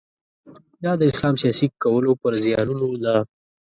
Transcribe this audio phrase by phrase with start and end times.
[0.83, 3.15] دا د اسلام سیاسي کولو پر زیانونو ده.